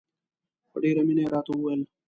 په 0.71 0.77
ډېره 0.83 1.01
مینه 1.07 1.21
یې 1.23 1.31
راته 1.33 1.51
وویل. 1.53 1.81